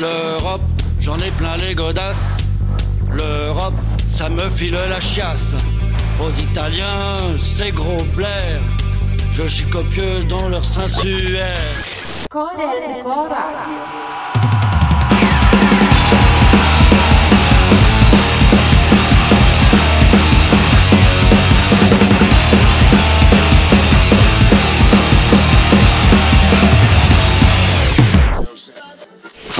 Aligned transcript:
L'Europe, 0.00 0.60
j'en 1.00 1.18
ai 1.18 1.32
plein 1.32 1.56
les 1.56 1.74
godasses. 1.74 2.38
L'Europe, 3.10 3.74
ça 4.08 4.28
me 4.28 4.48
file 4.48 4.78
la 4.88 5.00
chiasse. 5.00 5.54
Aux 6.20 6.30
Italiens, 6.40 7.18
c'est 7.38 7.72
gros 7.72 8.04
blaire. 8.14 8.60
Je 9.32 9.44
suis 9.46 9.64
copieux 9.64 10.22
dans 10.28 10.48
leur 10.48 10.64
sensuaire. 10.64 11.56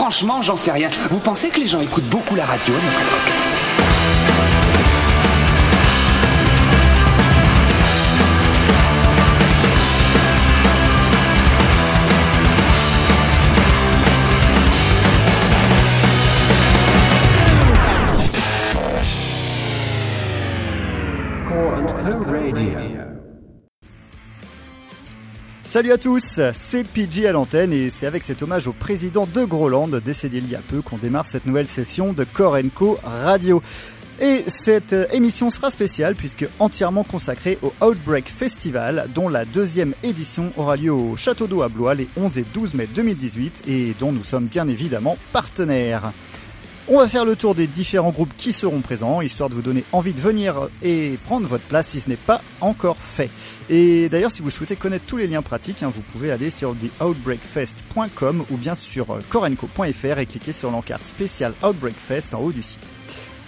Franchement, 0.09 0.41
j'en 0.41 0.57
sais 0.57 0.73
rien. 0.73 0.89
Vous 1.11 1.19
pensez 1.19 1.51
que 1.51 1.61
les 1.61 1.67
gens 1.67 1.81
écoutent 1.81 2.09
beaucoup 2.09 2.35
la 2.35 2.47
radio 2.47 2.73
à 2.75 2.83
notre 2.83 3.03
époque? 3.03 3.68
Salut 25.69 25.93
à 25.93 25.99
tous, 25.99 26.41
c'est 26.55 26.83
PG 26.83 27.27
à 27.27 27.33
l'antenne 27.33 27.75
et 27.75 27.91
c'est 27.91 28.07
avec 28.07 28.23
cet 28.23 28.43
hommage 28.43 28.67
au 28.67 28.73
président 28.73 29.27
de 29.27 29.45
Groland, 29.45 29.89
décédé 29.89 30.39
il 30.39 30.49
y 30.49 30.55
a 30.55 30.63
peu, 30.67 30.81
qu'on 30.81 30.97
démarre 30.97 31.27
cette 31.27 31.45
nouvelle 31.45 31.67
session 31.67 32.15
de 32.15 32.25
Korenko 32.25 32.99
Radio. 33.05 33.61
Et 34.19 34.45
cette 34.47 34.97
émission 35.13 35.51
sera 35.51 35.71
spéciale 35.71 36.15
puisque 36.15 36.47
entièrement 36.59 37.05
consacrée 37.05 37.59
au 37.61 37.75
Outbreak 37.85 38.31
Festival 38.31 39.11
dont 39.15 39.29
la 39.29 39.45
deuxième 39.45 39.93
édition 40.03 40.55
aura 40.57 40.79
lieu 40.79 40.91
au 40.91 41.17
Château 41.17 41.47
d'eau 41.47 41.61
à 41.61 41.69
Blois 41.69 41.95
les 41.95 42.09
11 42.17 42.39
et 42.39 42.47
12 42.55 42.73
mai 42.73 42.87
2018 42.87 43.65
et 43.69 43.95
dont 44.01 44.11
nous 44.11 44.25
sommes 44.25 44.47
bien 44.47 44.69
évidemment 44.69 45.19
partenaires. 45.35 46.13
On 46.91 46.97
va 46.97 47.07
faire 47.07 47.27
le 47.27 47.37
tour 47.37 47.55
des 47.55 47.67
différents 47.67 48.13
groupes 48.13 48.33
qui 48.39 48.55
seront 48.55 48.81
présents, 48.81 49.21
histoire 49.21 49.51
de 49.51 49.55
vous 49.55 49.61
donner 49.61 49.85
envie 49.93 50.15
de 50.15 50.21
venir 50.21 50.71
et 50.83 51.19
prendre 51.27 51.47
votre 51.47 51.65
place 51.65 51.89
si 51.89 52.01
ce 52.01 52.09
n'est 52.09 52.17
pas 52.17 52.41
encore 52.63 52.97
fait. 52.97 53.29
Et 53.69 54.09
d'ailleurs, 54.09 54.33
si 54.33 54.41
vous 54.41 54.51
souhaitez 54.51 54.75
connaître 54.75 55.05
tous 55.05 55.19
les 55.19 55.27
liens 55.27 55.43
pratiques, 55.43 55.83
hein, 55.83 55.93
vous 55.95 56.01
pouvez 56.01 56.31
aller 56.31 56.49
sur 56.49 56.75
theoutbreakfest.com 56.75 58.47
ou 58.51 58.57
bien 58.57 58.75
sur 58.75 59.19
corenco.fr 59.29 60.19
et 60.19 60.25
cliquer 60.25 60.55
sur 60.55 60.71
l'encart 60.71 61.05
spécial 61.05 61.53
Outbreak 61.63 61.97
Fest 61.97 62.33
en 62.33 62.41
haut 62.41 62.53
du 62.53 62.63
site. 62.63 62.98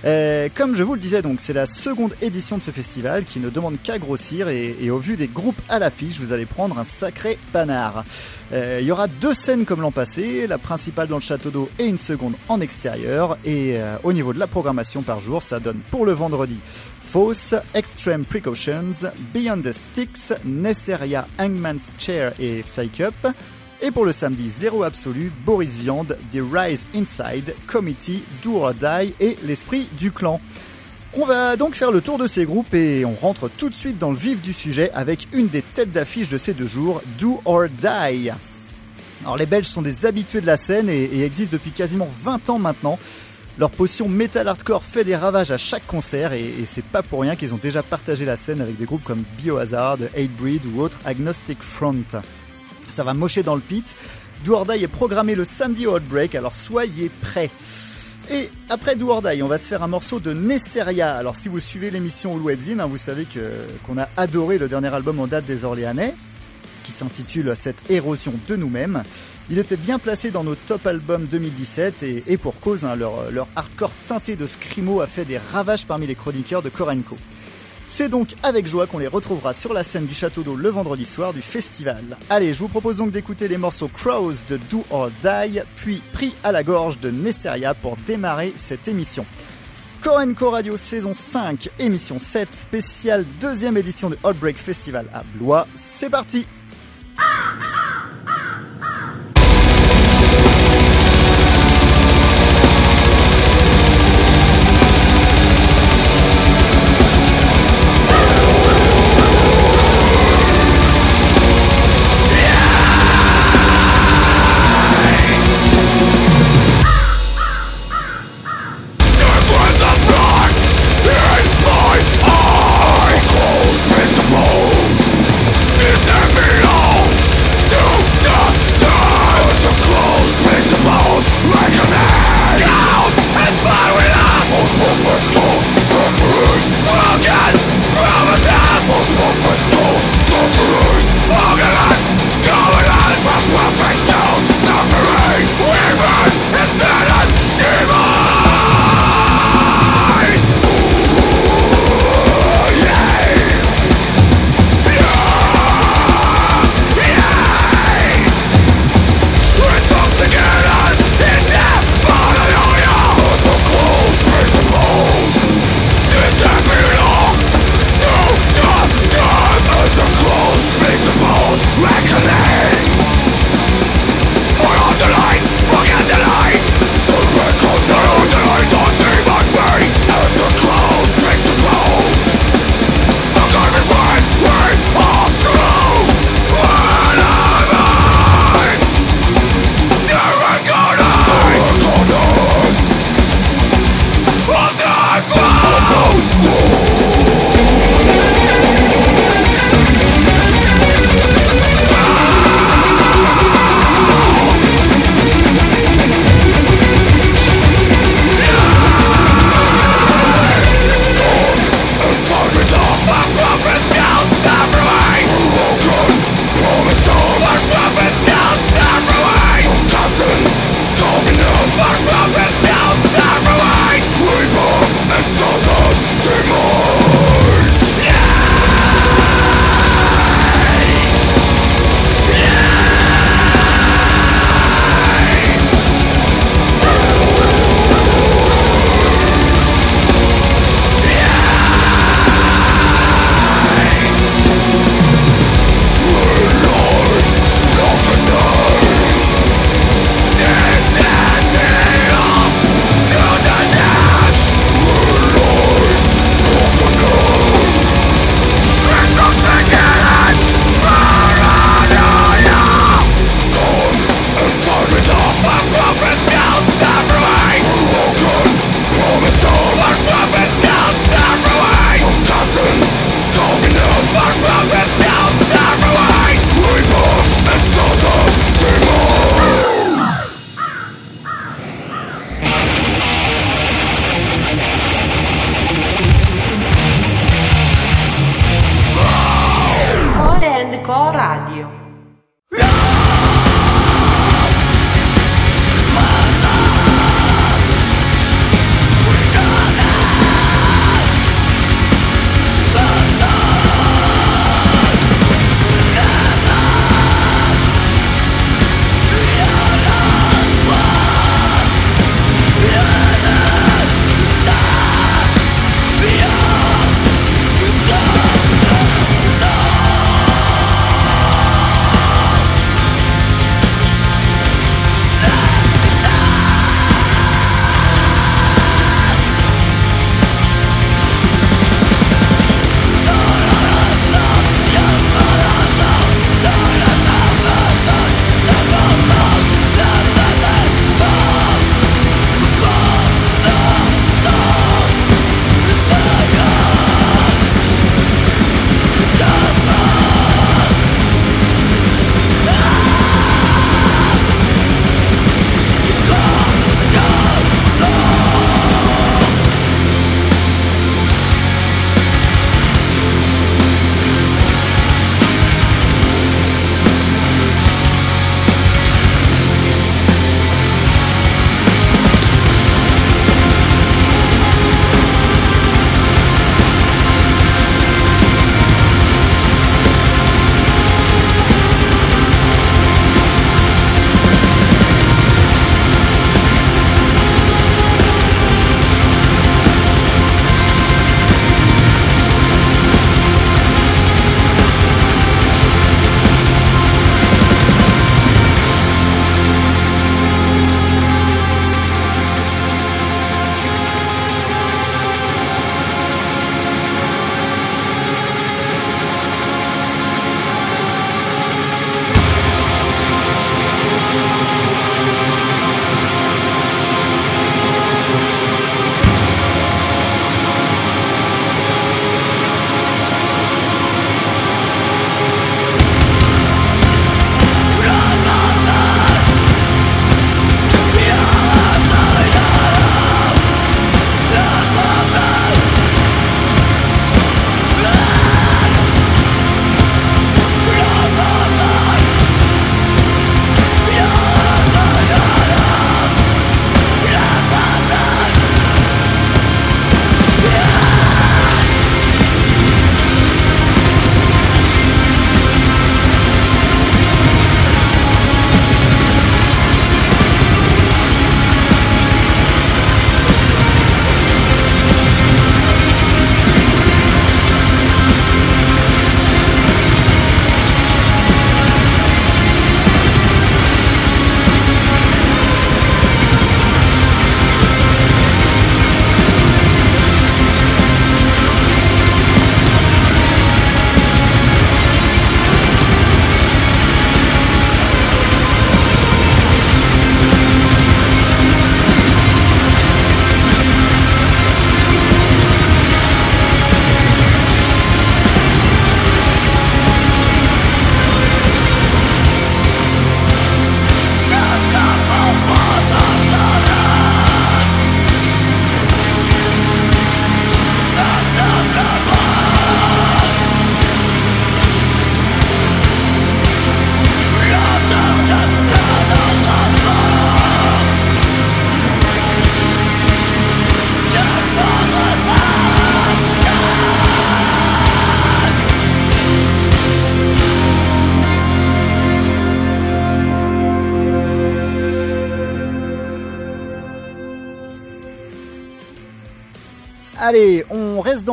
Euh, 0.04 0.48
comme 0.54 0.74
je 0.74 0.82
vous 0.82 0.94
le 0.94 1.00
disais 1.00 1.20
donc, 1.20 1.40
c'est 1.40 1.52
la 1.52 1.66
seconde 1.66 2.14
édition 2.22 2.56
de 2.56 2.62
ce 2.62 2.70
festival 2.70 3.24
qui 3.24 3.38
ne 3.38 3.50
demande 3.50 3.76
qu'à 3.82 3.98
grossir 3.98 4.48
et, 4.48 4.74
et, 4.80 4.90
au 4.90 4.98
vu 4.98 5.16
des 5.16 5.28
groupes 5.28 5.60
à 5.68 5.78
l'affiche, 5.78 6.18
vous 6.20 6.32
allez 6.32 6.46
prendre 6.46 6.78
un 6.78 6.84
sacré 6.84 7.38
panard. 7.52 8.04
Euh, 8.52 8.78
il 8.80 8.86
y 8.86 8.92
aura 8.92 9.08
deux 9.08 9.34
scènes 9.34 9.66
comme 9.66 9.82
l'an 9.82 9.92
passé, 9.92 10.46
la 10.46 10.58
principale 10.58 11.08
dans 11.08 11.16
le 11.16 11.22
château 11.22 11.50
d'eau 11.50 11.68
et 11.78 11.84
une 11.84 11.98
seconde 11.98 12.34
en 12.48 12.60
extérieur. 12.60 13.36
Et 13.44 13.74
euh, 13.76 13.96
au 14.02 14.12
niveau 14.12 14.32
de 14.32 14.38
la 14.38 14.46
programmation 14.46 15.02
par 15.02 15.20
jour, 15.20 15.42
ça 15.42 15.60
donne 15.60 15.80
pour 15.90 16.06
le 16.06 16.12
vendredi 16.12 16.58
Fausse, 17.02 17.54
Extreme 17.74 18.24
Precautions, 18.24 19.10
Beyond 19.34 19.62
the 19.62 19.72
Sticks, 19.72 20.32
Nesseria, 20.44 21.26
Hangman's 21.38 21.92
Chair 21.98 22.32
et 22.38 22.62
Psych 22.62 23.00
Up. 23.00 23.34
Et 23.82 23.90
pour 23.90 24.04
le 24.04 24.12
samedi, 24.12 24.50
zéro 24.50 24.82
absolu, 24.82 25.32
Boris 25.46 25.78
Viande, 25.78 26.18
The 26.30 26.40
Rise 26.52 26.86
Inside, 26.94 27.54
Committee, 27.66 28.22
Do 28.42 28.56
or 28.56 28.74
Die 28.74 29.14
et 29.20 29.38
l'esprit 29.42 29.88
du 29.98 30.12
clan. 30.12 30.38
On 31.14 31.24
va 31.24 31.56
donc 31.56 31.74
faire 31.74 31.90
le 31.90 32.02
tour 32.02 32.18
de 32.18 32.26
ces 32.26 32.44
groupes 32.44 32.74
et 32.74 33.06
on 33.06 33.14
rentre 33.14 33.48
tout 33.48 33.70
de 33.70 33.74
suite 33.74 33.96
dans 33.96 34.10
le 34.10 34.18
vif 34.18 34.42
du 34.42 34.52
sujet 34.52 34.90
avec 34.92 35.28
une 35.32 35.48
des 35.48 35.62
têtes 35.62 35.92
d'affiche 35.92 36.28
de 36.28 36.36
ces 36.36 36.52
deux 36.52 36.66
jours, 36.66 37.00
Do 37.18 37.40
or 37.46 37.68
Die. 37.68 38.30
Alors 39.22 39.38
les 39.38 39.46
Belges 39.46 39.66
sont 39.66 39.82
des 39.82 40.04
habitués 40.04 40.42
de 40.42 40.46
la 40.46 40.58
scène 40.58 40.90
et, 40.90 41.24
existent 41.24 41.52
depuis 41.54 41.70
quasiment 41.70 42.08
20 42.22 42.50
ans 42.50 42.58
maintenant. 42.58 42.98
Leur 43.58 43.70
potion 43.70 44.10
metal 44.10 44.46
hardcore 44.46 44.84
fait 44.84 45.04
des 45.04 45.16
ravages 45.16 45.52
à 45.52 45.56
chaque 45.56 45.86
concert 45.86 46.34
et, 46.34 46.44
et 46.44 46.66
c'est 46.66 46.84
pas 46.84 47.02
pour 47.02 47.22
rien 47.22 47.34
qu'ils 47.34 47.54
ont 47.54 47.60
déjà 47.60 47.82
partagé 47.82 48.26
la 48.26 48.36
scène 48.36 48.60
avec 48.60 48.76
des 48.76 48.84
groupes 48.84 49.04
comme 49.04 49.22
Biohazard, 49.38 49.98
Hatebreed 50.14 50.66
ou 50.66 50.82
autres 50.82 50.98
Agnostic 51.06 51.62
Front. 51.62 52.20
Ça 52.90 53.04
va 53.04 53.14
mocher 53.14 53.42
dans 53.42 53.54
le 53.54 53.60
pit. 53.60 53.96
Do 54.44 54.64
est 54.70 54.88
programmé 54.88 55.34
le 55.34 55.44
samedi 55.44 55.86
au 55.86 55.96
Outbreak, 55.96 56.34
alors 56.34 56.54
soyez 56.54 57.10
prêts. 57.20 57.50
Et 58.30 58.48
après 58.68 58.96
Do 58.96 59.10
on 59.10 59.20
va 59.46 59.58
se 59.58 59.64
faire 59.64 59.82
un 59.82 59.88
morceau 59.88 60.20
de 60.20 60.32
Nesseria. 60.32 61.16
Alors 61.16 61.36
si 61.36 61.48
vous 61.48 61.60
suivez 61.60 61.90
l'émission 61.90 62.34
All 62.34 62.40
Webzine, 62.40 62.80
hein, 62.80 62.86
vous 62.86 62.96
savez 62.96 63.24
que 63.24 63.66
qu'on 63.86 63.98
a 63.98 64.08
adoré 64.16 64.56
le 64.56 64.68
dernier 64.68 64.94
album 64.94 65.20
en 65.20 65.26
date 65.26 65.44
des 65.44 65.64
Orléanais, 65.64 66.14
qui 66.84 66.92
s'intitule 66.92 67.54
Cette 67.56 67.90
érosion 67.90 68.34
de 68.48 68.56
nous-mêmes. 68.56 69.02
Il 69.50 69.58
était 69.58 69.76
bien 69.76 69.98
placé 69.98 70.30
dans 70.30 70.44
nos 70.44 70.54
top 70.54 70.86
albums 70.86 71.26
2017 71.26 72.04
et, 72.26 72.36
pour 72.36 72.60
cause, 72.60 72.84
hein, 72.84 72.94
leur, 72.94 73.30
leur 73.32 73.48
hardcore 73.56 73.90
teinté 74.06 74.36
de 74.36 74.46
screamo 74.46 75.00
a 75.00 75.08
fait 75.08 75.24
des 75.24 75.38
ravages 75.38 75.86
parmi 75.86 76.06
les 76.06 76.14
chroniqueurs 76.14 76.62
de 76.62 76.68
Korenko. 76.68 77.16
C'est 77.92 78.08
donc 78.08 78.36
avec 78.44 78.68
joie 78.68 78.86
qu'on 78.86 78.98
les 78.98 79.08
retrouvera 79.08 79.52
sur 79.52 79.74
la 79.74 79.82
scène 79.82 80.06
du 80.06 80.14
Château 80.14 80.42
d'eau 80.42 80.54
le 80.54 80.68
vendredi 80.68 81.04
soir 81.04 81.34
du 81.34 81.42
festival. 81.42 82.16
Allez, 82.30 82.52
je 82.52 82.60
vous 82.60 82.68
propose 82.68 82.98
donc 82.98 83.10
d'écouter 83.10 83.48
les 83.48 83.58
morceaux 83.58 83.88
Crows 83.88 84.34
de 84.48 84.58
Do 84.70 84.84
or 84.90 85.10
Die, 85.22 85.60
puis 85.74 86.00
Pris 86.12 86.36
à 86.44 86.52
la 86.52 86.62
gorge 86.62 87.00
de 87.00 87.10
Nesseria 87.10 87.74
pour 87.74 87.96
démarrer 88.06 88.52
cette 88.54 88.86
émission. 88.86 89.26
Korenko 90.02 90.50
Radio 90.50 90.76
saison 90.76 91.14
5, 91.14 91.68
émission 91.80 92.20
7, 92.20 92.54
spéciale 92.54 93.26
deuxième 93.40 93.76
édition 93.76 94.08
de 94.08 94.16
Outbreak 94.24 94.56
Festival 94.56 95.06
à 95.12 95.24
Blois. 95.36 95.66
C'est 95.74 96.10
parti! 96.10 96.46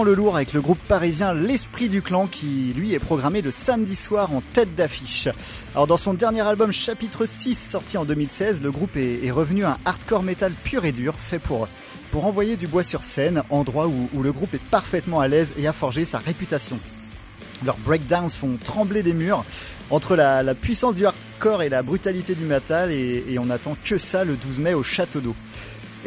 Le 0.04 0.16
lourd 0.16 0.36
avec 0.36 0.54
le 0.54 0.62
groupe 0.62 0.80
parisien 0.88 1.34
L'Esprit 1.34 1.90
du 1.90 2.02
Clan 2.02 2.28
qui, 2.28 2.74
lui, 2.76 2.94
est 2.94 3.00
programmé 3.00 3.42
le 3.42 3.52
samedi 3.52 3.96
soir 3.96 4.34
en 4.34 4.42
tête 4.42 4.76
d'affiche. 4.76 5.30
Alors, 5.74 5.88
dans 5.88 5.98
son 5.98 6.14
dernier 6.14 6.42
album 6.42 6.72
Chapitre 6.72 7.26
6, 7.26 7.56
sorti 7.56 7.98
en 7.98 8.06
2016, 8.06 8.62
le 8.62 8.72
groupe 8.72 8.96
est, 8.96 9.32
revenu 9.32 9.66
à 9.66 9.72
un 9.72 9.78
hardcore 9.86 10.24
metal 10.24 10.54
pur 10.64 10.86
et 10.86 10.92
dur, 10.92 11.16
fait 11.16 11.40
pour, 11.40 11.68
pour 12.12 12.26
envoyer 12.26 12.56
du 12.58 12.68
bois 12.68 12.84
sur 12.84 13.04
scène, 13.04 13.44
endroit 13.50 13.88
où, 13.88 14.10
où 14.14 14.24
le 14.24 14.32
groupe 14.32 14.54
est 14.54 14.70
parfaitement 14.70 15.20
à 15.20 15.28
l'aise 15.28 15.54
et 15.58 15.68
a 15.68 15.74
forgé 15.74 16.06
sa 16.06 16.20
réputation. 16.20 16.80
Leurs 17.66 17.78
breakdowns 17.78 18.30
font 18.30 18.58
trembler 18.64 19.02
les 19.04 19.14
murs 19.14 19.44
entre 19.90 20.16
la, 20.16 20.44
puissance 20.54 20.96
du 20.96 21.06
hardcore 21.06 21.64
et 21.64 21.70
la 21.70 21.82
brutalité 21.82 22.36
du 22.36 22.44
metal 22.46 22.92
et, 22.92 23.24
et 23.28 23.40
on 23.40 23.50
attend 23.50 23.76
que 23.84 23.98
ça 23.98 24.24
le 24.24 24.36
12 24.36 24.60
mai 24.60 24.74
au 24.74 24.84
Château 24.84 25.22
d'Eau. 25.22 25.36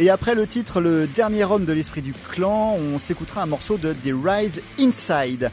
Et 0.00 0.08
après 0.08 0.34
le 0.34 0.46
titre 0.46 0.80
Le 0.80 1.06
dernier 1.06 1.44
homme 1.44 1.66
de 1.66 1.74
l'esprit 1.74 2.00
du 2.00 2.14
clan, 2.14 2.74
on 2.74 2.98
s'écoutera 2.98 3.42
un 3.42 3.46
morceau 3.46 3.76
de 3.76 3.92
The 3.92 4.14
Rise 4.24 4.62
Inside. 4.78 5.50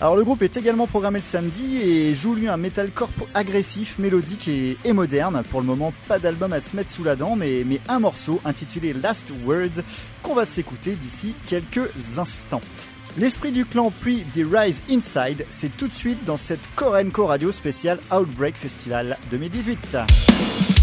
Alors 0.00 0.16
le 0.16 0.24
groupe 0.24 0.40
est 0.42 0.56
également 0.56 0.86
programmé 0.86 1.18
le 1.18 1.24
samedi 1.24 1.82
et 1.82 2.14
joue 2.14 2.34
lui 2.34 2.48
un 2.48 2.56
metalcore 2.56 3.10
agressif, 3.34 3.98
mélodique 3.98 4.48
et, 4.48 4.92
moderne. 4.94 5.42
Pour 5.50 5.60
le 5.60 5.66
moment, 5.66 5.92
pas 6.06 6.18
d'album 6.18 6.54
à 6.54 6.60
se 6.60 6.76
mettre 6.76 6.90
sous 6.90 7.04
la 7.04 7.14
dent, 7.14 7.36
mais, 7.36 7.62
mais 7.66 7.78
un 7.88 7.98
morceau 7.98 8.40
intitulé 8.46 8.94
Last 8.94 9.34
Words 9.44 9.82
qu'on 10.22 10.34
va 10.34 10.46
s'écouter 10.46 10.94
d'ici 10.94 11.34
quelques 11.46 11.90
instants. 12.16 12.62
L'esprit 13.18 13.52
du 13.52 13.66
clan 13.66 13.92
puis 14.00 14.24
The 14.32 14.46
Rise 14.50 14.82
Inside, 14.88 15.44
c'est 15.50 15.76
tout 15.76 15.88
de 15.88 15.94
suite 15.94 16.24
dans 16.24 16.38
cette 16.38 16.74
Korenko 16.74 17.26
Radio 17.26 17.52
spéciale 17.52 17.98
Outbreak 18.10 18.56
Festival 18.56 19.18
2018. 19.30 20.77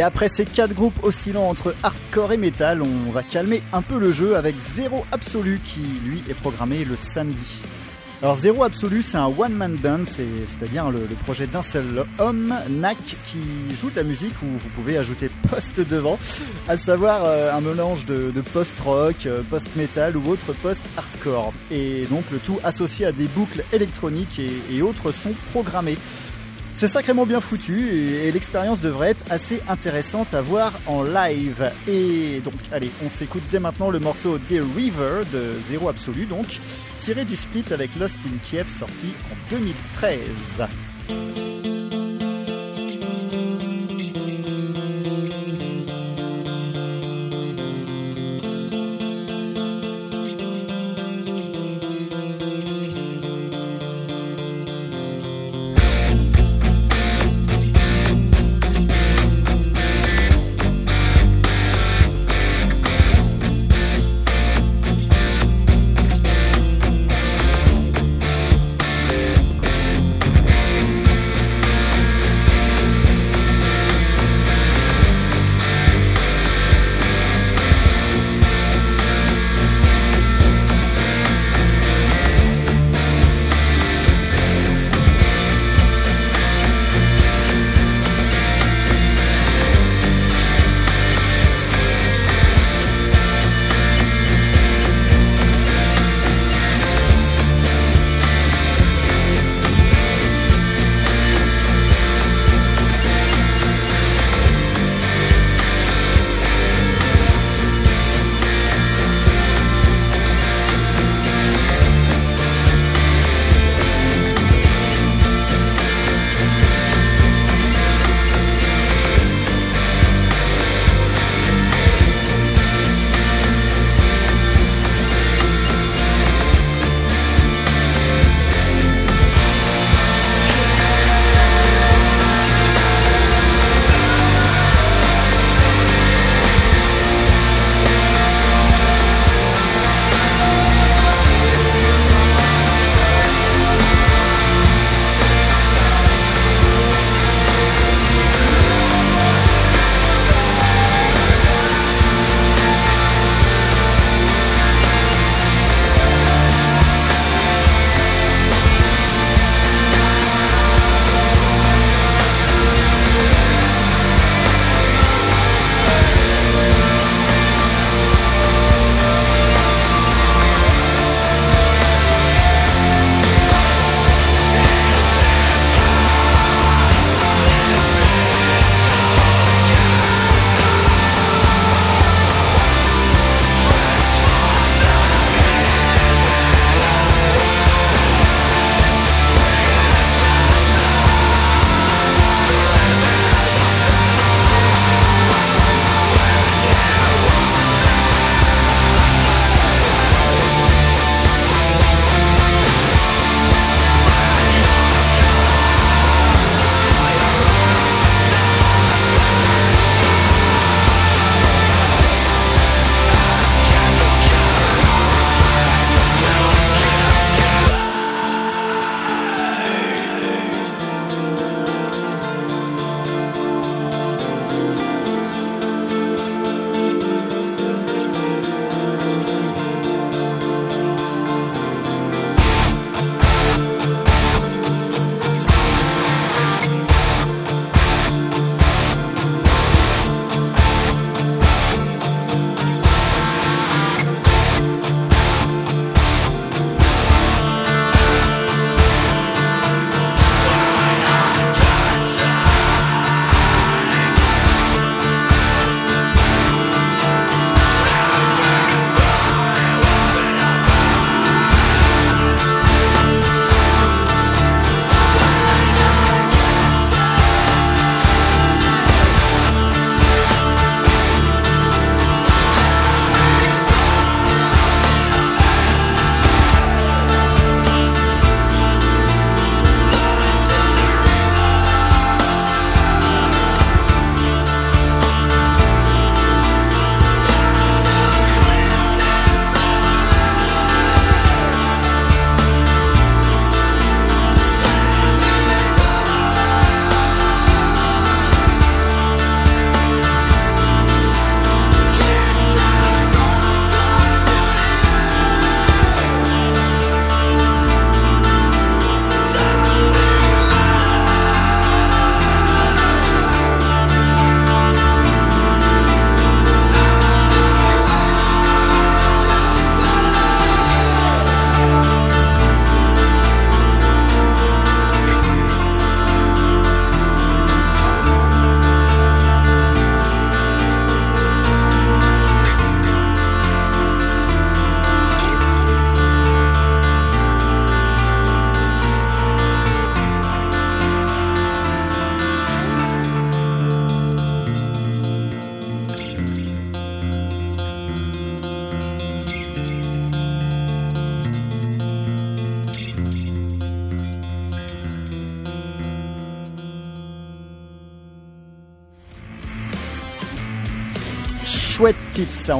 Allez, 0.00 0.06
après 0.06 0.28
ces 0.30 0.46
quatre 0.46 0.72
groupes 0.72 0.98
oscillant 1.02 1.42
entre 1.46 1.74
hardcore 1.82 2.32
et 2.32 2.38
metal, 2.38 2.80
on 2.80 3.10
va 3.10 3.22
calmer 3.22 3.62
un 3.74 3.82
peu 3.82 3.98
le 3.98 4.12
jeu 4.12 4.34
avec 4.34 4.56
Zéro 4.58 5.04
Absolu 5.12 5.60
qui, 5.62 5.80
lui, 6.06 6.22
est 6.26 6.32
programmé 6.32 6.86
le 6.86 6.96
samedi. 6.98 7.62
Alors 8.22 8.36
Zéro 8.36 8.64
Absolu, 8.64 9.02
c'est 9.02 9.18
un 9.18 9.26
one-man 9.26 9.76
band, 9.76 10.04
c'est- 10.06 10.24
c'est-à-dire 10.46 10.90
le, 10.90 11.00
projet 11.24 11.46
d'un 11.46 11.60
seul 11.60 12.04
homme, 12.18 12.54
Nak, 12.70 12.96
qui 13.26 13.40
joue 13.74 13.90
de 13.90 13.96
la 13.96 14.02
musique 14.02 14.34
où 14.42 14.46
vous 14.46 14.68
pouvez 14.74 14.96
ajouter 14.96 15.30
post 15.50 15.80
devant, 15.80 16.18
à 16.66 16.78
savoir 16.78 17.24
euh, 17.24 17.52
un 17.52 17.60
mélange 17.60 18.06
de, 18.06 18.32
post-rock, 18.54 19.26
euh, 19.26 19.42
post-metal 19.50 20.16
ou 20.16 20.26
autre 20.30 20.54
post-hardcore. 20.62 21.52
Et 21.70 22.06
donc 22.08 22.24
le 22.30 22.38
tout 22.38 22.58
associé 22.64 23.04
à 23.04 23.12
des 23.12 23.26
boucles 23.26 23.64
électroniques 23.70 24.38
et, 24.38 24.74
et 24.74 24.80
autres 24.80 25.12
sons 25.12 25.34
programmés. 25.50 25.98
C'est 26.80 26.88
sacrément 26.88 27.26
bien 27.26 27.42
foutu 27.42 27.90
et, 27.90 28.32
l'expérience 28.32 28.80
devrait 28.80 29.10
être 29.10 29.26
assez 29.28 29.60
intéressante 29.68 30.32
à 30.32 30.40
voir 30.40 30.72
en 30.86 31.02
live. 31.02 31.70
Et 31.86 32.40
donc, 32.42 32.54
allez, 32.72 32.90
on 33.04 33.10
s'écoute 33.10 33.42
dès 33.50 33.58
maintenant 33.58 33.90
le 33.90 33.98
morceau 33.98 34.38
Dear 34.38 34.64
River 34.74 35.24
de 35.30 35.56
Zéro 35.68 35.90
Absolu, 35.90 36.24
donc 36.24 36.58
tiré 36.96 37.26
du 37.26 37.36
split 37.36 37.66
avec 37.70 37.94
Lost 37.96 38.16
in 38.24 38.38
Kiev 38.42 38.66
sorti 38.66 39.12
en 39.30 39.50
2013. 39.50 41.69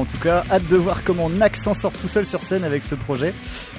En 0.01 0.05
tout 0.05 0.17
cas. 0.17 0.43
Hâte 0.51 0.67
de 0.67 0.75
voir 0.75 1.03
comment 1.03 1.29
Nak 1.29 1.55
s'en 1.55 1.73
sort 1.73 1.93
tout 1.93 2.07
seul 2.07 2.27
sur 2.27 2.41
scène 2.43 2.63
avec 2.63 2.83
ce 2.83 2.95
projet. 2.95 3.33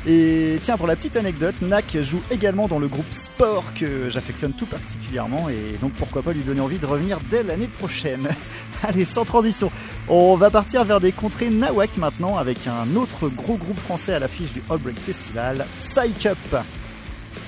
Et 0.06 0.58
tiens, 0.62 0.76
pour 0.76 0.86
la 0.86 0.96
petite 0.96 1.16
anecdote, 1.16 1.56
Nak 1.60 1.96
joue 2.00 2.22
également 2.30 2.68
dans 2.68 2.78
le 2.78 2.88
groupe 2.88 3.12
Sport 3.12 3.74
que 3.74 4.08
j'affectionne 4.08 4.52
tout 4.52 4.66
particulièrement 4.66 5.48
et 5.48 5.76
donc 5.80 5.92
pourquoi 5.94 6.22
pas 6.22 6.32
lui 6.32 6.44
donner 6.44 6.60
envie 6.60 6.78
de 6.78 6.86
revenir 6.86 7.18
dès 7.28 7.42
l'année 7.42 7.68
prochaine. 7.68 8.28
Allez, 8.82 9.04
sans 9.04 9.24
transition, 9.24 9.70
on 10.08 10.36
va 10.36 10.50
partir 10.50 10.84
vers 10.84 11.00
des 11.00 11.12
contrées 11.12 11.50
nawak 11.50 11.96
maintenant 11.96 12.36
avec 12.36 12.66
un 12.66 12.96
autre 12.96 13.28
gros 13.28 13.56
groupe 13.56 13.78
français 13.78 14.14
à 14.14 14.18
l'affiche 14.18 14.52
du 14.52 14.62
Outbreak 14.70 14.98
Festival, 14.98 15.66
Psych 15.80 16.26
Up. 16.26 16.38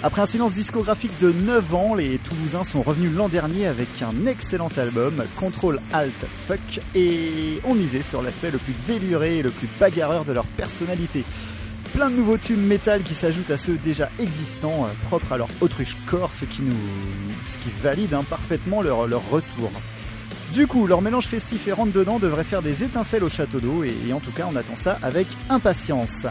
Après 0.04 0.20
un 0.20 0.26
silence 0.26 0.52
discographique 0.52 1.18
de 1.22 1.32
9 1.32 1.74
ans, 1.74 1.94
les 1.94 2.18
Toulousains 2.18 2.64
sont 2.64 2.82
revenus 2.82 3.10
l'an 3.16 3.30
dernier 3.30 3.66
avec 3.66 3.88
un 4.02 4.26
excellent 4.26 4.68
album, 4.76 5.24
Control 5.34 5.80
Alt 5.94 6.26
Fuck, 6.30 6.82
et 6.94 7.58
ont 7.64 7.72
misé 7.72 8.02
sur 8.02 8.20
l'aspect 8.20 8.50
le 8.50 8.58
plus 8.58 8.74
déluré 8.84 9.38
et 9.38 9.42
le 9.42 9.48
plus 9.48 9.66
bagarreur 9.80 10.26
de 10.26 10.34
leur 10.34 10.44
personnalité. 10.44 11.24
Plein 11.94 12.10
de 12.10 12.16
nouveaux 12.16 12.36
tubes 12.36 12.58
métal 12.58 13.02
qui 13.02 13.14
s'ajoutent 13.14 13.50
à 13.50 13.56
ceux 13.56 13.78
déjà 13.78 14.10
existants, 14.18 14.84
euh, 14.84 14.88
propres 15.06 15.32
à 15.32 15.38
leur 15.38 15.48
autruche 15.62 15.96
corps, 16.06 16.34
ce 16.34 16.44
qui, 16.44 16.60
nous, 16.60 16.76
ce 17.46 17.56
qui 17.56 17.70
valide 17.70 18.14
parfaitement 18.28 18.82
leur, 18.82 19.06
leur 19.06 19.26
retour. 19.30 19.72
Du 20.52 20.66
coup, 20.66 20.86
leur 20.86 21.00
mélange 21.00 21.28
festif 21.28 21.66
et 21.66 21.72
rentre 21.72 21.92
dedans 21.92 22.18
devrait 22.18 22.44
faire 22.44 22.60
des 22.60 22.84
étincelles 22.84 23.24
au 23.24 23.30
château 23.30 23.58
d'eau, 23.58 23.84
et, 23.84 24.12
en 24.12 24.20
tout 24.20 24.32
cas, 24.32 24.46
on 24.52 24.54
attend 24.54 24.76
ça 24.76 24.98
avec 25.00 25.28
impatience. 25.48 26.26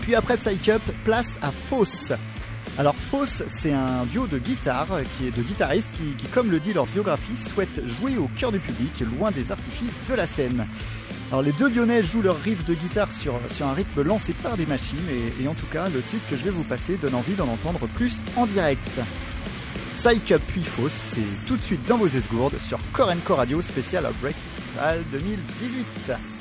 Puis 0.00 0.16
après 0.16 0.36
Psych 0.36 0.68
Up, 0.68 0.82
place 1.04 1.38
à 1.42 1.52
Fausse. 1.52 2.12
Alors 2.78 2.94
Fausse, 2.94 3.42
c'est 3.48 3.72
un 3.72 4.06
duo 4.06 4.26
de 4.26 4.38
guitare, 4.38 4.88
qui 5.16 5.26
est 5.26 5.36
de 5.36 5.42
guitaristes 5.42 5.92
qui, 5.92 6.26
comme 6.28 6.50
le 6.50 6.58
dit 6.58 6.72
leur 6.72 6.86
biographie, 6.86 7.36
souhaitent 7.36 7.86
jouer 7.86 8.16
au 8.16 8.28
cœur 8.34 8.50
du 8.50 8.60
public, 8.60 8.92
loin 9.18 9.30
des 9.30 9.52
artifices 9.52 9.92
de 10.08 10.14
la 10.14 10.26
scène. 10.26 10.66
Alors 11.30 11.42
les 11.42 11.52
deux 11.52 11.68
Lyonnais 11.68 12.02
jouent 12.02 12.22
leur 12.22 12.40
riff 12.40 12.64
de 12.64 12.74
guitare 12.74 13.12
sur, 13.12 13.38
sur 13.50 13.66
un 13.66 13.74
rythme 13.74 14.02
lancé 14.02 14.32
par 14.32 14.56
des 14.56 14.64
machines, 14.64 15.06
et, 15.42 15.46
en 15.48 15.54
tout 15.54 15.66
cas, 15.66 15.90
le 15.90 16.00
titre 16.00 16.26
que 16.26 16.36
je 16.36 16.44
vais 16.44 16.50
vous 16.50 16.64
passer 16.64 16.96
donne 16.96 17.14
envie 17.14 17.34
d'en 17.34 17.48
entendre 17.48 17.86
plus 17.88 18.20
en 18.36 18.46
direct. 18.46 19.00
Psych 19.96 20.32
Up 20.32 20.42
puis 20.48 20.62
Fausse, 20.62 20.92
c'est 20.92 21.46
tout 21.46 21.58
de 21.58 21.62
suite 21.62 21.86
dans 21.86 21.98
vos 21.98 22.08
esgourdes 22.08 22.58
sur 22.58 22.78
Core 22.92 23.12
Co 23.24 23.34
Radio 23.34 23.60
spécial 23.60 24.06
Outbreak 24.06 24.34
Festival 24.34 25.04
2018. 25.12 26.31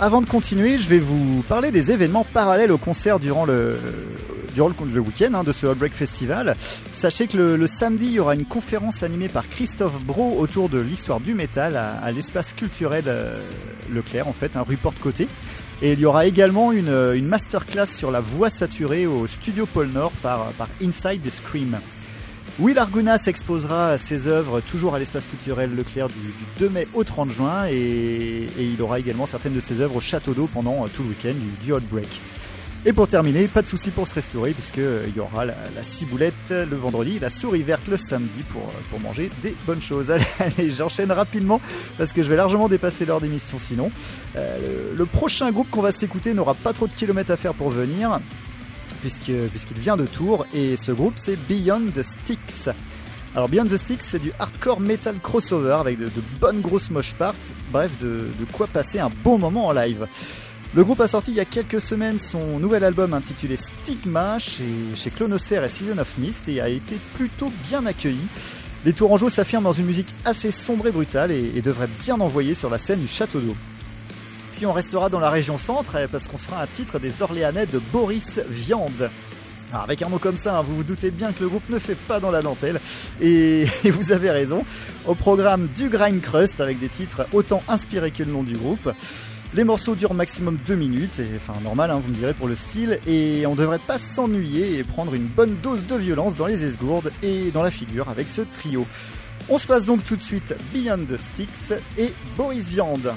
Avant 0.00 0.22
de 0.22 0.26
continuer, 0.26 0.78
je 0.78 0.88
vais 0.88 0.98
vous 0.98 1.42
parler 1.42 1.70
des 1.70 1.92
événements 1.92 2.24
parallèles 2.24 2.72
au 2.72 2.78
concert 2.78 3.18
durant 3.18 3.44
le, 3.44 3.78
durant 4.54 4.70
le, 4.70 5.00
week-end 5.00 5.34
hein, 5.34 5.44
de 5.44 5.52
ce 5.52 5.66
Outbreak 5.66 5.92
Festival. 5.92 6.56
Sachez 6.94 7.26
que 7.26 7.36
le, 7.36 7.56
le 7.56 7.66
samedi, 7.66 8.06
il 8.06 8.12
y 8.12 8.18
aura 8.18 8.34
une 8.34 8.46
conférence 8.46 9.02
animée 9.02 9.28
par 9.28 9.46
Christophe 9.46 10.00
Bro 10.02 10.38
autour 10.38 10.70
de 10.70 10.80
l'histoire 10.80 11.20
du 11.20 11.34
métal 11.34 11.76
à, 11.76 11.92
à 11.98 12.10
l'espace 12.12 12.54
culturel 12.54 13.04
euh, 13.08 13.46
Leclerc, 13.90 14.26
en 14.26 14.32
fait, 14.32 14.56
un 14.56 14.62
rue 14.62 14.78
Porte-Côté. 14.78 15.28
Et 15.82 15.92
il 15.92 16.00
y 16.00 16.06
aura 16.06 16.24
également 16.24 16.72
une, 16.72 16.94
une 17.14 17.26
masterclass 17.26 17.86
sur 17.86 18.10
la 18.10 18.20
voix 18.20 18.48
saturée 18.48 19.06
au 19.06 19.26
studio 19.26 19.66
Pôle 19.66 19.88
Nord 19.88 20.12
par, 20.22 20.52
par 20.52 20.68
Inside 20.82 21.22
the 21.22 21.30
Scream. 21.30 21.78
Will 22.58 22.78
Arguna 22.78 23.16
s'exposera 23.16 23.96
ses 23.96 24.26
œuvres 24.26 24.60
toujours 24.60 24.94
à 24.94 24.98
l'espace 24.98 25.26
culturel 25.26 25.74
Leclerc 25.74 26.08
du, 26.08 26.14
du 26.14 26.44
2 26.58 26.68
mai 26.68 26.88
au 26.94 27.04
30 27.04 27.30
juin 27.30 27.66
et, 27.70 28.48
il 28.58 28.80
aura 28.82 28.98
également 28.98 29.26
certaines 29.26 29.54
de 29.54 29.60
ses 29.60 29.80
œuvres 29.80 29.96
au 29.96 30.00
Château 30.00 30.34
d'eau 30.34 30.48
pendant 30.52 30.84
euh, 30.84 30.88
tout 30.92 31.02
le 31.02 31.10
week-end 31.10 31.32
du, 31.32 31.64
du 31.64 31.72
Outbreak. 31.72 32.20
Et 32.86 32.92
pour 32.92 33.08
terminer, 33.08 33.46
pas 33.46 33.62
de 33.62 33.66
souci 33.66 33.90
pour 33.90 34.08
se 34.08 34.14
restaurer 34.14 34.52
puisque 34.52 34.78
euh, 34.78 35.06
y 35.14 35.20
aura 35.20 35.44
la, 35.44 35.54
ciboulette 35.82 36.50
le 36.50 36.76
vendredi, 36.76 37.18
la 37.18 37.30
souris 37.30 37.62
verte 37.62 37.88
le 37.88 37.96
samedi 37.96 38.42
pour, 38.48 38.62
euh, 38.62 38.98
manger 38.98 39.30
des 39.42 39.54
bonnes 39.66 39.82
choses. 39.82 40.10
Allez, 40.38 40.70
j'enchaîne 40.70 41.12
rapidement 41.12 41.60
parce 41.98 42.12
que 42.12 42.22
je 42.22 42.28
vais 42.28 42.36
largement 42.36 42.68
dépasser 42.68 43.06
l'heure 43.06 43.20
d'émission 43.20 43.58
sinon. 43.58 43.90
Le 44.34 45.04
prochain 45.04 45.50
groupe 45.50 45.70
qu'on 45.70 45.82
va 45.82 45.92
s'écouter 45.92 46.34
n'aura 46.34 46.54
pas 46.54 46.72
trop 46.72 46.86
de 46.86 46.92
kilomètres 46.92 47.30
à 47.30 47.36
faire 47.36 47.54
pour 47.54 47.70
venir 47.70 48.20
puisqu'il 49.00 49.78
vient 49.78 49.96
de 49.96 50.06
Tours 50.06 50.46
et 50.54 50.76
ce 50.76 50.92
groupe 50.92 51.14
c'est 51.16 51.36
Beyond 51.48 51.90
the 51.94 52.02
Sticks. 52.02 52.68
Alors 53.34 53.48
Beyond 53.48 53.66
the 53.66 53.76
Sticks 53.76 54.02
c'est 54.02 54.18
du 54.18 54.32
hardcore 54.38 54.80
metal 54.80 55.18
crossover 55.20 55.78
avec 55.80 55.98
de, 55.98 56.10
bonnes 56.40 56.60
grosses 56.60 56.90
moche 56.90 57.14
parts, 57.14 57.34
bref 57.72 57.98
de, 57.98 58.28
quoi 58.52 58.66
passer 58.66 58.98
un 58.98 59.10
bon 59.24 59.38
moment 59.38 59.66
en 59.66 59.72
live. 59.72 60.06
Le 60.74 60.84
groupe 60.84 61.00
a 61.00 61.08
sorti 61.08 61.32
il 61.32 61.36
y 61.36 61.40
a 61.40 61.44
quelques 61.44 61.80
semaines 61.80 62.18
son 62.18 62.58
nouvel 62.60 62.84
album 62.84 63.12
intitulé 63.12 63.56
Stigma 63.56 64.38
chez, 64.38 64.64
chez 64.94 65.10
Clonosphere 65.10 65.64
et 65.64 65.68
Season 65.68 65.98
of 65.98 66.16
Mist 66.18 66.48
et 66.48 66.60
a 66.60 66.68
été 66.68 66.96
plutôt 67.14 67.50
bien 67.68 67.84
accueilli. 67.86 68.28
Les 68.84 68.92
Tourangeaux 68.92 69.30
s'affirment 69.30 69.64
dans 69.64 69.72
une 69.72 69.86
musique 69.86 70.14
assez 70.24 70.50
sombre 70.50 70.86
et 70.86 70.92
brutale 70.92 71.32
et 71.32 71.60
devraient 71.60 71.90
bien 71.98 72.18
envoyer 72.20 72.54
sur 72.54 72.70
la 72.70 72.78
scène 72.78 73.00
du 73.00 73.08
Château 73.08 73.40
d'eau. 73.40 73.56
On 74.66 74.72
restera 74.72 75.08
dans 75.08 75.20
la 75.20 75.30
région 75.30 75.56
centre 75.56 75.96
eh, 75.96 76.06
parce 76.06 76.28
qu'on 76.28 76.36
sera 76.36 76.62
un 76.62 76.66
titre 76.66 76.98
des 76.98 77.22
Orléanais 77.22 77.64
de 77.64 77.78
Boris 77.78 78.40
Viande. 78.46 79.10
Alors 79.70 79.84
avec 79.84 80.02
un 80.02 80.10
nom 80.10 80.18
comme 80.18 80.36
ça, 80.36 80.58
hein, 80.58 80.62
vous 80.62 80.76
vous 80.76 80.84
doutez 80.84 81.10
bien 81.10 81.32
que 81.32 81.40
le 81.40 81.48
groupe 81.48 81.68
ne 81.70 81.78
fait 81.78 81.94
pas 81.94 82.20
dans 82.20 82.30
la 82.30 82.42
dentelle. 82.42 82.78
Et, 83.22 83.64
vous 83.84 84.12
avez 84.12 84.30
raison. 84.30 84.64
Au 85.06 85.14
programme 85.14 85.68
du 85.74 85.88
Grind 85.88 86.20
Crust 86.20 86.60
avec 86.60 86.78
des 86.78 86.90
titres 86.90 87.26
autant 87.32 87.62
inspirés 87.68 88.10
que 88.10 88.22
le 88.22 88.32
nom 88.32 88.42
du 88.42 88.52
groupe. 88.52 88.92
Les 89.54 89.64
morceaux 89.64 89.94
durent 89.94 90.14
maximum 90.14 90.58
2 90.66 90.74
minutes, 90.74 91.20
enfin 91.36 91.58
normal 91.60 91.90
hein, 91.90 92.00
vous 92.00 92.10
me 92.10 92.14
direz 92.14 92.34
pour 92.34 92.46
le 92.46 92.54
style, 92.54 93.00
et 93.06 93.46
on 93.46 93.56
devrait 93.56 93.80
pas 93.84 93.98
s'ennuyer 93.98 94.78
et 94.78 94.84
prendre 94.84 95.14
une 95.14 95.26
bonne 95.26 95.56
dose 95.56 95.86
de 95.86 95.96
violence 95.96 96.36
dans 96.36 96.46
les 96.46 96.64
esgourdes 96.64 97.10
et 97.22 97.50
dans 97.50 97.62
la 97.62 97.70
figure 97.70 98.10
avec 98.10 98.28
ce 98.28 98.42
trio. 98.42 98.86
On 99.48 99.58
se 99.58 99.66
passe 99.66 99.86
donc 99.86 100.04
tout 100.04 100.16
de 100.16 100.22
suite 100.22 100.54
Beyond 100.72 101.06
the 101.08 101.16
Sticks 101.16 101.72
et 101.98 102.12
Boris 102.36 102.68
Viande. 102.68 103.14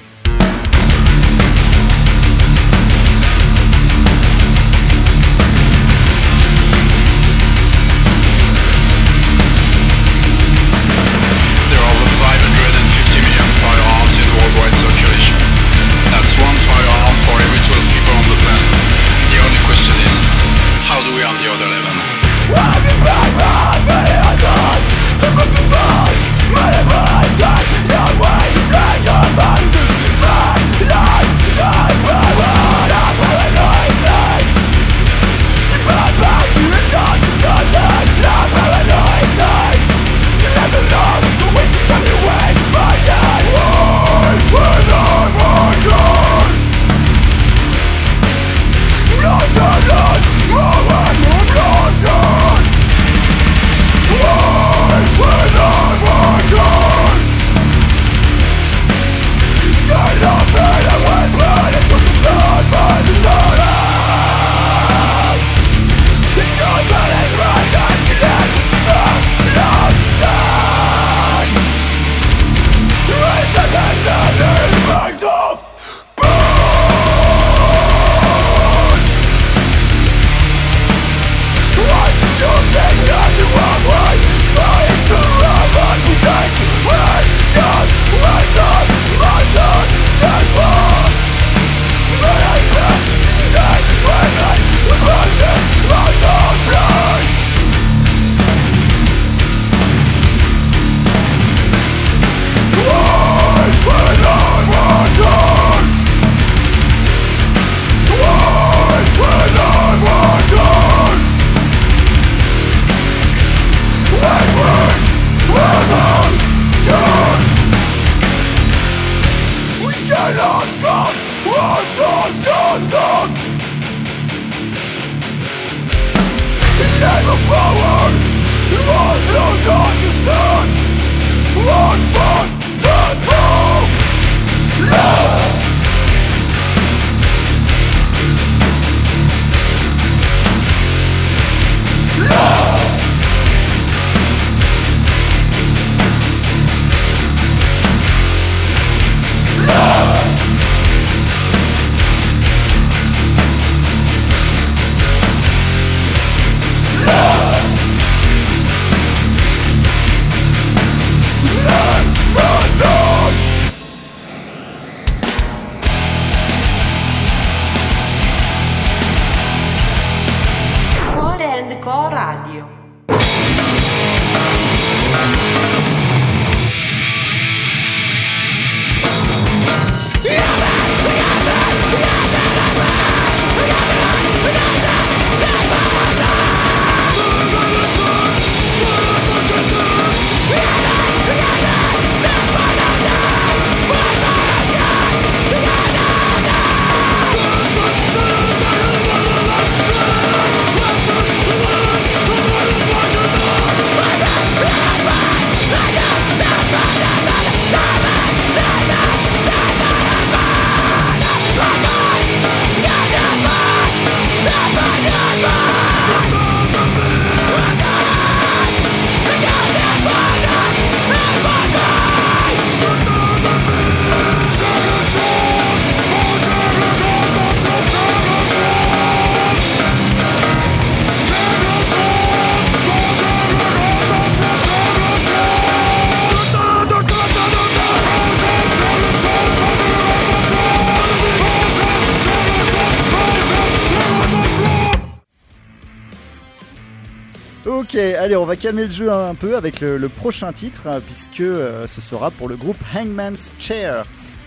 Calmer 248.63 248.85
le 248.85 248.91
jeu 248.91 249.11
un 249.11 249.35
peu 249.35 249.57
avec 249.57 249.81
le, 249.81 250.07
prochain 250.07 250.53
titre, 250.53 250.87
hein, 250.87 251.01
puisque 251.05 251.41
euh, 251.41 251.85
ce 251.85 251.99
sera 251.99 252.31
pour 252.31 252.47
le 252.47 252.55
groupe 252.55 252.77
Hangman's 252.95 253.51
Chair. 253.59 254.05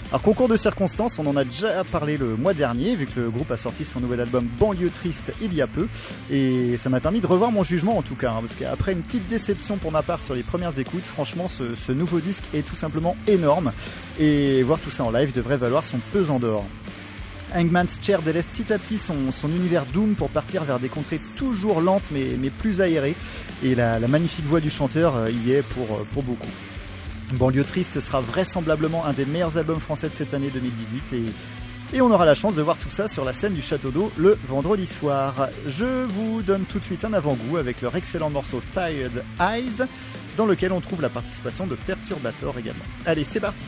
Alors, 0.09 0.23
concours 0.23 0.49
de 0.49 0.57
circonstances, 0.57 1.19
on 1.19 1.27
en 1.27 1.37
a 1.37 1.45
déjà 1.45 1.85
parlé 1.85 2.17
le 2.17 2.35
mois 2.35 2.55
dernier, 2.55 2.97
vu 2.97 3.05
que 3.05 3.21
le 3.21 3.29
groupe 3.29 3.51
a 3.51 3.59
sorti 3.59 3.85
son 3.85 4.01
nouvel 4.01 4.21
album 4.21 4.49
Banlieue 4.59 4.89
Triste 4.89 5.35
il 5.43 5.53
y 5.53 5.61
a 5.61 5.67
peu, 5.67 5.87
et 6.31 6.79
ça 6.79 6.89
m'a 6.89 7.01
permis 7.01 7.21
de 7.21 7.27
revoir 7.27 7.51
mon 7.51 7.63
jugement 7.63 7.99
en 7.99 8.03
tout 8.03 8.17
cas, 8.17 8.31
hein, 8.31 8.41
parce 8.41 8.55
qu'après 8.55 8.93
une 8.95 9.03
petite 9.03 9.27
déception 9.27 9.77
pour 9.77 9.93
ma 9.93 10.03
part 10.03 10.21
sur 10.21 10.35
les 10.35 10.43
premières 10.43 10.79
écoutes, 10.79 11.05
franchement, 11.05 11.47
ce, 11.47 11.75
ce 11.75 11.93
nouveau 11.93 12.21
disque 12.21 12.45
est 12.55 12.67
tout 12.67 12.75
simplement 12.75 13.19
énorme, 13.27 13.71
et 14.19 14.63
voir 14.63 14.79
tout 14.79 14.91
ça 14.91 15.05
en 15.05 15.11
live 15.11 15.35
devrait 15.35 15.59
valoir 15.59 15.85
son 15.85 15.99
pesant 16.11 16.39
d'or. 16.39 16.65
Hangman's 17.55 17.99
Chair 18.03 18.23
délaisse 18.23 18.47
petit 18.47 18.73
à 18.73 18.79
petit 18.79 18.99
son, 18.99 19.17
univers 19.49 19.87
Doom 19.87 20.15
pour 20.15 20.31
partir 20.31 20.65
vers 20.65 20.79
des 20.79 20.89
contrées 20.89 21.21
toujours 21.37 21.81
lentes 21.81 22.11
mais, 22.11 22.51
plus 22.51 22.81
aérées. 22.81 23.17
Et 23.63 23.75
la, 23.75 23.99
la 23.99 24.09
magnifique 24.09 24.47
voix 24.47 24.61
du 24.61 24.71
chanteur 24.71 25.17
euh, 25.17 25.31
y 25.31 25.53
est 25.53 25.63
pour, 25.63 25.97
euh, 25.97 26.07
pour 26.13 26.23
beaucoup. 26.23 26.47
Banlieue 27.33 27.65
Triste 27.65 28.01
sera 28.01 28.21
vraisemblablement 28.21 29.05
un 29.05 29.13
des 29.13 29.27
meilleurs 29.27 29.57
albums 29.59 29.81
français 29.81 30.09
de 30.09 30.15
cette 30.15 30.35
année 30.35 30.51
2018 30.51 31.13
et, 31.13 31.97
et 31.97 32.01
on 32.01 32.11
aura 32.11 32.25
la 32.25 32.35
chance 32.35 32.55
de 32.55 32.63
voir 32.63 32.79
tout 32.79 32.91
ça 32.91 33.09
sur 33.09 33.25
la 33.25 33.33
scène 33.33 33.55
du 33.55 33.63
Château 33.63 33.91
d'Eau 33.91 34.13
le 34.17 34.39
vendredi 34.47 34.87
soir. 34.87 35.49
Je 35.67 36.05
vous 36.05 36.43
donne 36.43 36.65
tout 36.65 36.79
de 36.79 36.85
suite 36.85 37.05
un 37.05 37.13
avant-goût 37.13 37.57
avec 37.57 37.81
leur 37.81 37.97
excellent 37.97 38.31
morceau 38.31 38.61
Tired 38.73 39.25
Eyes 39.41 39.87
dans 40.37 40.47
lequel 40.47 40.73
on 40.73 40.81
trouve 40.81 41.03
la 41.03 41.09
participation 41.09 41.67
de 41.67 41.75
Perturbator 41.75 42.59
également. 42.59 42.85
Allez, 43.07 43.25
c'est 43.25 43.41
parti 43.41 43.67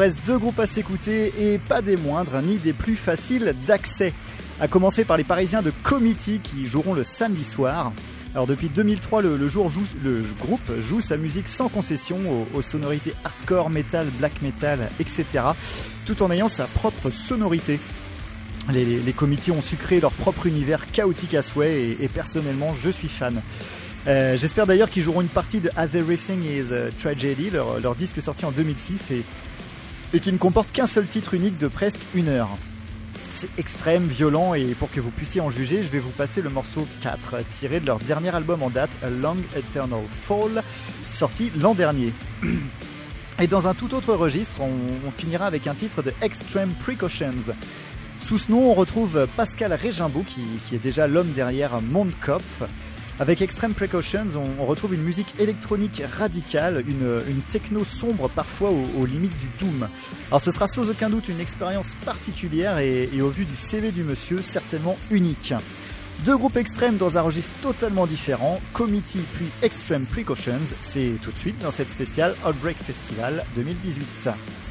reste 0.00 0.20
deux 0.24 0.38
groupes 0.38 0.58
à 0.58 0.66
s'écouter 0.66 1.32
et 1.38 1.58
pas 1.58 1.82
des 1.82 1.98
moindres 1.98 2.40
ni 2.40 2.56
des 2.56 2.72
plus 2.72 2.96
faciles 2.96 3.54
d'accès. 3.66 4.14
À 4.58 4.66
commencer 4.66 5.04
par 5.04 5.18
les 5.18 5.24
Parisiens 5.24 5.60
de 5.60 5.70
Committee 5.82 6.40
qui 6.40 6.66
joueront 6.66 6.94
le 6.94 7.04
samedi 7.04 7.44
soir. 7.44 7.92
Alors 8.34 8.46
depuis 8.46 8.70
2003, 8.70 9.20
le, 9.20 9.36
groupe 10.38 10.80
joue 10.80 11.02
sa 11.02 11.18
musique 11.18 11.48
sans 11.48 11.68
concession 11.68 12.18
aux, 12.54 12.62
sonorités 12.62 13.12
hardcore, 13.24 13.68
metal, 13.68 14.06
black 14.18 14.40
metal, 14.40 14.88
etc. 15.00 15.24
Tout 16.06 16.22
en 16.22 16.30
ayant 16.30 16.48
sa 16.48 16.66
propre 16.66 17.10
sonorité. 17.10 17.78
Les, 18.72 18.84
les, 18.84 19.50
ont 19.50 19.60
sucré 19.60 20.00
leur 20.00 20.12
propre 20.12 20.46
univers 20.46 20.90
chaotique 20.92 21.34
à 21.34 21.42
souhait 21.42 21.96
et, 22.00 22.08
personnellement 22.08 22.72
je 22.72 22.88
suis 22.88 23.08
fan. 23.08 23.42
Euh, 24.06 24.38
J'espère 24.38 24.66
d'ailleurs 24.66 24.88
qu'ils 24.88 25.02
joueront 25.02 25.20
une 25.20 25.28
partie 25.28 25.60
de 25.60 25.70
As 25.76 25.94
Everything 25.94 26.42
is 26.42 26.72
a 26.72 26.90
Tragedy, 26.98 27.50
leur, 27.50 27.94
disque 27.94 28.22
sorti 28.22 28.46
en 28.46 28.50
2006 28.50 29.10
et, 29.10 29.24
et 30.12 30.20
qui 30.20 30.32
ne 30.32 30.38
comporte 30.38 30.72
qu'un 30.72 30.86
seul 30.86 31.06
titre 31.06 31.34
unique 31.34 31.58
de 31.58 31.68
presque 31.68 32.02
une 32.14 32.28
heure. 32.28 32.50
C'est 33.32 33.50
extrême, 33.58 34.04
violent 34.04 34.54
et 34.54 34.74
pour 34.74 34.90
que 34.90 35.00
vous 35.00 35.12
puissiez 35.12 35.40
en 35.40 35.50
juger, 35.50 35.82
je 35.82 35.88
vais 35.88 36.00
vous 36.00 36.10
passer 36.10 36.42
le 36.42 36.50
morceau 36.50 36.86
4 37.00 37.36
tiré 37.48 37.78
de 37.78 37.86
leur 37.86 38.00
dernier 38.00 38.34
album 38.34 38.62
en 38.62 38.70
date, 38.70 38.90
A 39.02 39.10
Long 39.10 39.36
Eternal 39.54 40.02
Fall, 40.10 40.62
sorti 41.10 41.52
l'an 41.56 41.74
dernier. 41.74 42.12
Et 43.40 43.46
dans 43.46 43.68
un 43.68 43.74
tout 43.74 43.94
autre 43.94 44.14
registre, 44.14 44.60
on, 44.60 45.10
finira 45.12 45.46
avec 45.46 45.66
un 45.66 45.74
titre 45.74 46.02
de 46.02 46.12
Extreme 46.20 46.74
Precautions. 46.74 47.54
Sous 48.18 48.36
ce 48.36 48.50
nom, 48.50 48.70
on 48.70 48.74
retrouve 48.74 49.26
Pascal 49.34 49.72
Régimbaud, 49.72 50.24
qui, 50.26 50.42
qui 50.68 50.74
est 50.74 50.80
déjà 50.80 51.06
l'homme 51.06 51.32
derrière 51.32 51.80
Mondkopf. 51.80 52.64
Avec 53.20 53.42
Extreme 53.42 53.74
Precautions, 53.74 54.28
on, 54.58 54.64
retrouve 54.64 54.94
une 54.94 55.02
musique 55.02 55.34
électronique 55.38 56.02
radicale, 56.10 56.82
une, 56.88 57.42
techno 57.50 57.84
sombre 57.84 58.30
parfois 58.30 58.70
aux, 58.70 58.86
aux 58.98 59.04
limites 59.04 59.36
du 59.36 59.50
doom. 59.58 59.90
Alors 60.28 60.42
ce 60.42 60.50
sera 60.50 60.66
sans 60.66 60.88
aucun 60.88 61.10
doute 61.10 61.28
une 61.28 61.38
expérience 61.38 61.94
particulière 62.02 62.78
et, 62.78 63.10
et 63.12 63.20
au 63.20 63.28
vu 63.28 63.44
du 63.44 63.56
CV 63.56 63.92
du 63.92 64.04
monsieur, 64.04 64.40
certainement 64.40 64.96
unique. 65.10 65.52
Deux 66.24 66.38
groupes 66.38 66.56
extrêmes 66.56 66.96
dans 66.96 67.18
un 67.18 67.20
registre 67.20 67.52
totalement 67.60 68.06
différent, 68.06 68.58
Committee 68.72 69.22
puis 69.34 69.50
Extreme 69.60 70.06
Precautions, 70.06 70.74
c'est 70.80 71.12
tout 71.22 71.30
de 71.30 71.38
suite 71.38 71.58
dans 71.58 71.70
cette 71.70 71.90
spéciale 71.90 72.34
Outbreak 72.46 72.78
Festival 72.78 73.44
2018. 73.54 74.69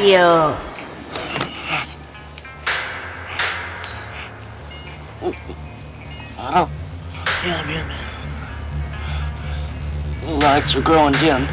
Radio. 0.00 0.56
Oh. 6.38 6.70
Yeah, 7.44 7.60
I'm 7.60 7.68
here, 7.68 7.84
man. 7.84 8.06
The 10.24 10.30
lights 10.30 10.74
are 10.74 10.80
growing 10.80 11.12
dim. 11.12 11.46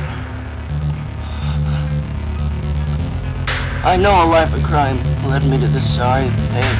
I 3.84 3.98
know 3.98 4.24
a 4.24 4.28
life 4.28 4.54
of 4.54 4.64
crime 4.64 5.04
led 5.28 5.44
me 5.44 5.60
to 5.60 5.68
this 5.68 5.96
sorry 5.98 6.30
fate. 6.30 6.78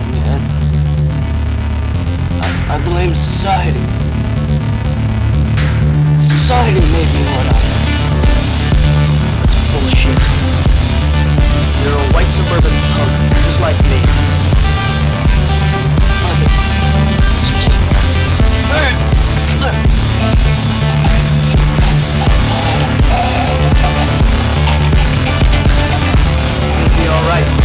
And 0.00 0.14
yet, 0.14 0.40
I, 2.42 2.76
I 2.76 2.78
blame 2.84 3.14
society. 3.14 3.84
Society 6.26 6.80
made 6.80 7.12
me 7.12 7.22
what 7.36 7.46
I 7.52 7.58
am. 7.72 7.77
It's 9.80 9.94
bullshit. 9.94 10.18
You're 11.84 11.94
a 11.94 12.12
white 12.12 12.26
suburban 12.32 12.72
punk, 12.94 13.12
just 13.44 13.60
like 13.60 13.76
me. 13.84 14.02
It'll 26.80 26.96
be 26.96 27.08
alright. 27.08 27.57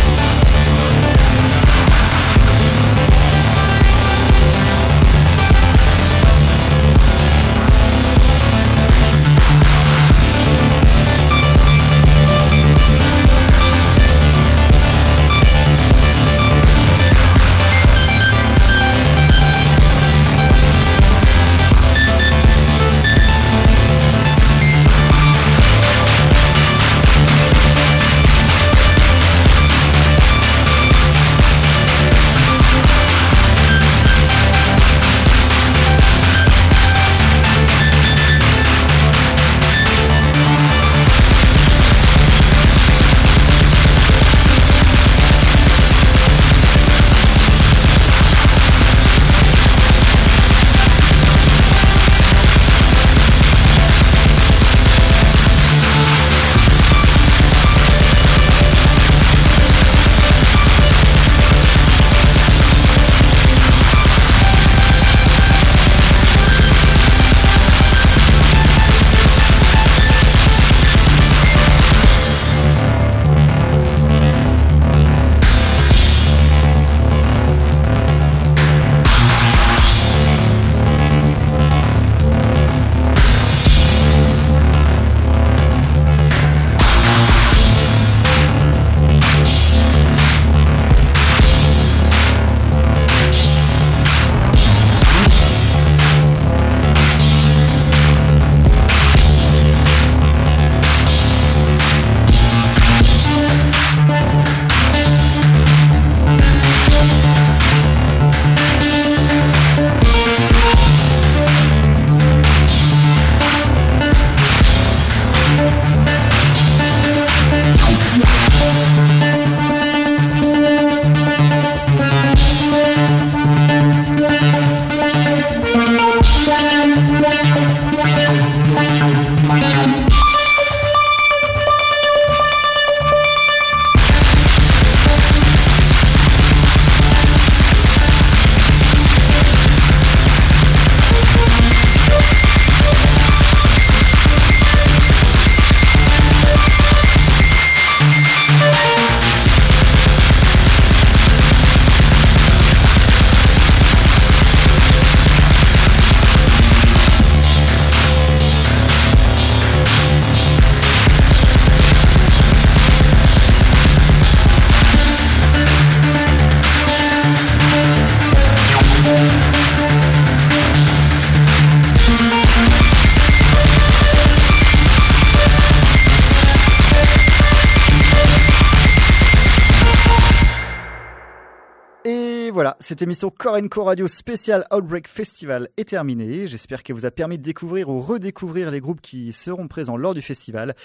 Cette 182.84 183.02
émission 183.02 183.30
Corenco 183.30 183.86
Radio 183.86 184.10
spéciale 184.10 184.66
Outbreak 184.74 185.08
Festival 185.08 185.70
est 185.78 185.88
terminée. 185.88 186.48
J'espère 186.48 186.84
qu'elle 186.84 186.98
vous 186.98 187.06
a 187.06 187.12
permis 187.12 187.38
de 187.38 187.44
découvrir 187.44 187.88
ou 187.88 188.02
redécouvrir 188.02 188.72
les 188.72 188.82
groupes 188.82 189.00
qui 189.00 189.32
seront 189.32 189.70
présents 189.70 189.96
lors 189.96 190.14
du 190.14 190.22
festival, 190.22 190.76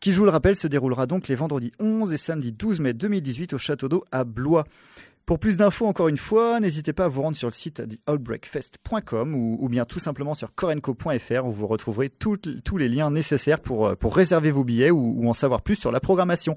qui, 0.00 0.12
je 0.12 0.18
vous 0.18 0.24
le 0.24 0.30
rappelle, 0.30 0.56
se 0.56 0.66
déroulera 0.66 1.06
donc 1.06 1.28
les 1.28 1.34
vendredis 1.34 1.70
11 1.80 2.14
et 2.14 2.16
samedi 2.16 2.50
12 2.50 2.80
mai 2.80 2.94
2018 2.94 3.52
au 3.52 3.58
Château 3.58 3.88
d'Eau 3.90 4.04
à 4.10 4.24
Blois. 4.24 4.64
Pour 5.26 5.38
plus 5.38 5.58
d'infos, 5.58 5.86
encore 5.86 6.08
une 6.08 6.16
fois, 6.16 6.60
n'hésitez 6.60 6.94
pas 6.94 7.04
à 7.04 7.08
vous 7.08 7.20
rendre 7.20 7.36
sur 7.36 7.48
le 7.48 7.54
site 7.54 7.82
theoutbreakfest.com 8.06 9.34
ou, 9.34 9.68
bien 9.68 9.84
tout 9.84 9.98
simplement 9.98 10.34
sur 10.34 10.54
corenco.fr 10.54 11.44
où 11.44 11.50
vous 11.50 11.66
retrouverez 11.66 12.08
tous 12.08 12.76
les 12.78 12.88
liens 12.88 13.10
nécessaires 13.10 13.60
pour, 13.60 13.86
euh, 13.86 13.94
réserver 14.02 14.50
vos 14.50 14.64
billets 14.64 14.90
ou 14.90 15.28
en 15.28 15.34
savoir 15.34 15.62
plus 15.62 15.76
sur 15.76 15.92
la 15.92 16.00
programmation. 16.00 16.52